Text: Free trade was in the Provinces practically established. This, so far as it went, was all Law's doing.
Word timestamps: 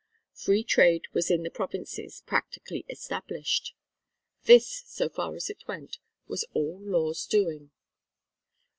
Free 0.33 0.63
trade 0.63 1.03
was 1.13 1.29
in 1.29 1.43
the 1.43 1.51
Provinces 1.51 2.23
practically 2.25 2.85
established. 2.89 3.75
This, 4.45 4.81
so 4.87 5.09
far 5.09 5.35
as 5.35 5.47
it 5.47 5.67
went, 5.67 5.99
was 6.27 6.43
all 6.55 6.79
Law's 6.79 7.27
doing. 7.27 7.69